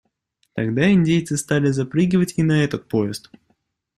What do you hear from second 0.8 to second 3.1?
индейцы стали запрыгивать и на этот